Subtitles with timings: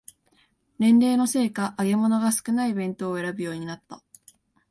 [0.79, 4.01] 年齢のせいか揚げ物が少ない弁当を選ぶようになった